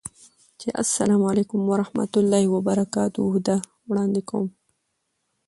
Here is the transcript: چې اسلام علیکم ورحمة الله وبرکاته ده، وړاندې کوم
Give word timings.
چې 0.59 0.67
اسلام 0.83 1.21
علیکم 1.31 1.61
ورحمة 1.71 2.11
الله 2.19 2.43
وبرکاته 2.55 3.25
ده، 3.47 3.55
وړاندې 3.89 4.21
کوم 4.29 4.47